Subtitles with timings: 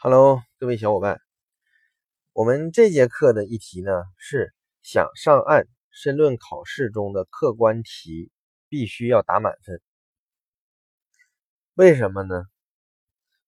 [0.00, 1.20] Hello，各位小伙伴，
[2.32, 8.30] 我们这节课的议题呢是想上岸申论考试中的客观题
[8.68, 9.82] 必须要打满分。
[11.74, 12.44] 为什么呢？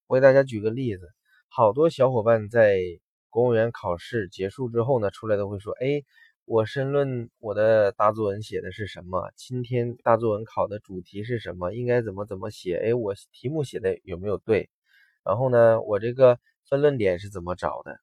[0.08, 1.12] 我给大家举个例子，
[1.46, 2.80] 好多小伙伴在
[3.28, 6.02] 公务员考试结束之后呢，出来都会说：“哎，
[6.46, 9.30] 我申论我的大作文写的是什么？
[9.36, 11.72] 今天大作文考的主题是什么？
[11.72, 12.74] 应该怎么怎么写？
[12.76, 14.68] 哎，我题目写的有没有对？”
[15.22, 16.38] 然后呢，我这个
[16.68, 18.00] 分论点是怎么找的？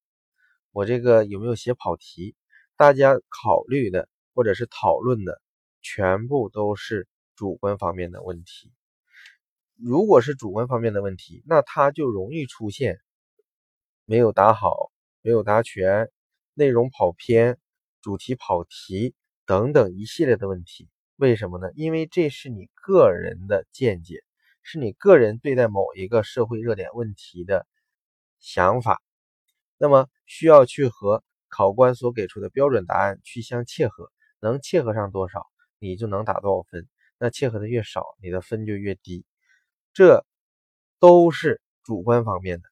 [0.71, 2.35] 我这个有没有写跑题？
[2.75, 5.41] 大家考虑的或者是讨论的，
[5.81, 8.71] 全部都是主观方面的问题。
[9.75, 12.99] 如果是主观方面的问题，那它就容易出现
[14.05, 14.91] 没有答好、
[15.21, 16.11] 没有答全、
[16.53, 17.57] 内容跑偏、
[18.01, 20.89] 主题跑题等等一系列的问题。
[21.15, 21.71] 为什么呢？
[21.75, 24.23] 因为这是你个人的见解。
[24.69, 27.65] 是你个人对待某一个社会热点问题的
[28.37, 29.01] 想法，
[29.77, 35.47] 那么需要去和考官所给出的标准答案去相切合，能切合上多少，
[35.79, 36.85] 你就能打多少分。
[37.17, 39.25] 那切合的越少，你的分就越低。
[39.93, 40.25] 这
[40.99, 42.67] 都是主观方面的。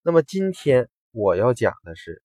[0.00, 2.22] 那么今天我要讲的是，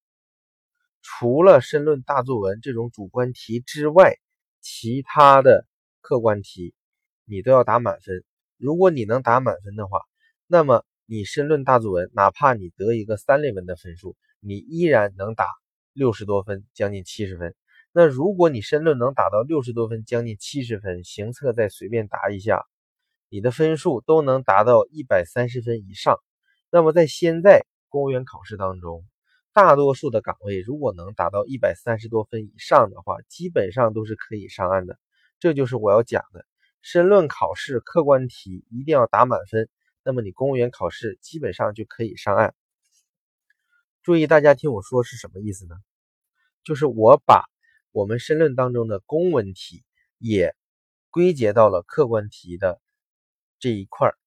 [1.01, 4.15] 除了申论大作文这种主观题之外，
[4.61, 5.67] 其他的
[5.99, 6.73] 客观题
[7.25, 8.23] 你都要打满分。
[8.61, 10.01] 如果你能打满分的话，
[10.45, 15.47] 那么你申论大作文，哪怕你得一个三类文的分数，你依然能打
[15.93, 17.55] 六十多分，将近七十分。
[17.91, 22.63] 那如果你申论能打到六十多分，将近七十分，行测再随便答一下，
[23.29, 26.19] 你的分数都能达到一百三十分以上。
[26.69, 29.03] 那么在现在公务员考试当中，
[29.53, 34.99] 大多数的岗位如果能达到一百三十多分以上的话，基本上都是可以上岸的。
[35.39, 36.45] 这就是我要讲的。
[36.81, 39.69] 申论考试客观题一定要打满分，
[40.03, 42.55] 那么你公务员考试基本上就可以上岸。
[44.01, 45.75] 注意，大家听我说是什么意思呢？
[46.63, 47.45] 就是我把
[47.91, 49.83] 我们申论当中的公文题
[50.17, 50.55] 也
[51.11, 52.81] 归结到了客观题的
[53.59, 54.17] 这一块儿。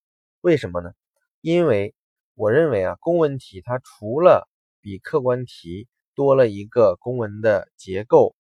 [0.41, 0.93] 为什么呢？
[1.41, 1.95] 因为
[2.34, 4.49] 我认为啊，公文题它除了
[4.81, 8.37] 比客观题多了一个公文的结构，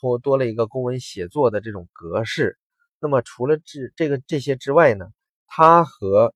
[0.00, 2.56] 多多了一个公文写作的这种格式。
[3.02, 5.06] 那么除了这这个这些之外呢，
[5.48, 6.32] 它和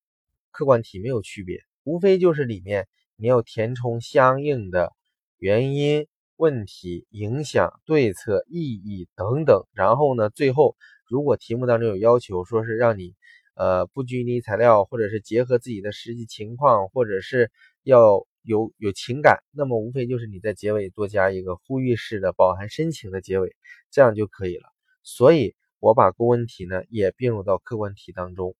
[0.50, 4.93] 客观题没有区别，无非就是里面你要填充相应的
[5.38, 9.62] 原因、问题、影响、对策、意义等等。
[9.75, 10.75] 然后呢，最后
[11.06, 13.15] 如果题目当中有要求，说是让你
[13.54, 17.53] 呃不拘泥材料，或者是结合自己的实际情况，或者是
[17.84, 23.54] 要有有情感，那么无非就是你在结尾多加一个呼吁式的、饱含深情的结尾，
[23.93, 24.65] 这样就可以了。
[25.04, 25.54] 所以。
[25.86, 28.56] 我把公文题呢也并入到客观题当中。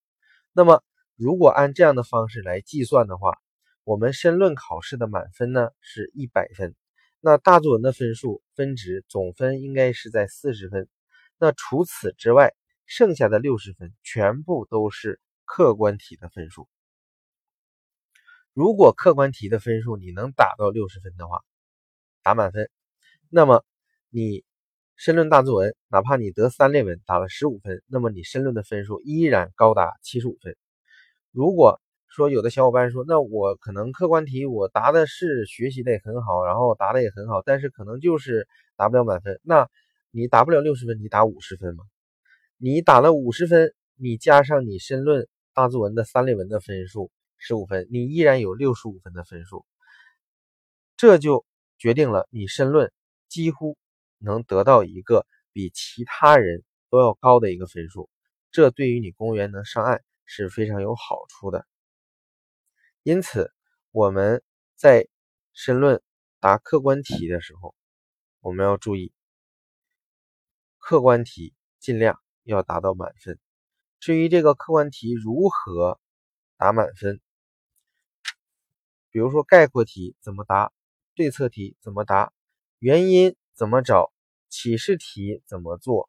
[0.53, 0.85] 那么，
[1.17, 3.37] 如果按这样的方式来计算的话，
[3.83, 6.77] 我们申论考试的满分呢是一百分。
[7.19, 10.89] 那大作文的分数分值总分应该是在四十分。
[11.37, 12.55] 那除此之外，
[12.87, 16.69] 剩下的六十分全部都是客观题的分数。
[18.53, 21.43] 如果客观题的分数你能打到六十分的话，
[22.23, 22.71] 打满分，
[23.31, 23.65] 那么
[24.11, 24.45] 你。
[24.97, 30.57] 申论大作文，哪怕你得三类文打了十五分，那么你申论的分数依然高达七十五分。
[31.33, 39.39] 如果说有的小伙伴说，那我可能客观题我答的是学习的很好，然后答的也很好，但是可能就是达不了满分。
[39.43, 39.69] 那
[40.11, 41.85] 你达不了六十分，你打五十分吗？
[42.57, 49.67] 你打了五十分，你加上你申论大作文的三类文的分数十五分，你依然有六十五分的分数。
[50.97, 51.45] 这就
[51.77, 52.91] 决定了你申论
[53.29, 53.77] 几乎。
[54.19, 58.09] 能得到一个比其他人都要高的一个分数，
[58.51, 61.67] 这对于你公务员能上岸是非常有好处的。
[63.03, 63.53] 因此，
[63.91, 64.43] 我们
[64.75, 65.07] 在
[65.53, 66.03] 申论
[66.41, 67.75] 答客观题的时候，
[68.41, 69.13] 我们要注意，
[70.79, 73.39] 客观题尽量要达到满分。
[74.01, 76.01] 至于这个客观题如何
[76.57, 77.21] 打满分，
[79.11, 80.73] 比如说概括题怎么答，
[81.15, 82.33] 对策题怎么答，
[82.79, 83.37] 原因。
[83.59, 84.13] 怎么找
[84.57, 85.43] 启示题？
[85.47, 86.09] 怎么做？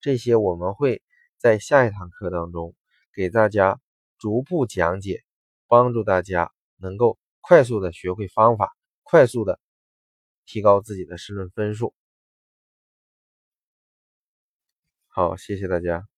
[0.00, 1.00] 这些我们会
[1.38, 2.74] 在下一堂课当中
[3.14, 3.80] 给大家
[4.18, 5.22] 逐步讲解，
[5.68, 8.72] 帮助大家能够快速的学会方法，
[9.04, 9.60] 快速的
[10.44, 11.94] 提高自己的申论分数。
[15.06, 16.13] 好，谢谢大家。